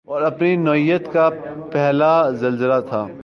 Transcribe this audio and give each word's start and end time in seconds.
اور 0.07 0.21
اپنی 0.21 0.55
نوعیت 0.55 1.11
کا 1.13 1.29
پہلا 1.71 2.29
زلزلہ 2.31 2.79
تھا 2.89 3.05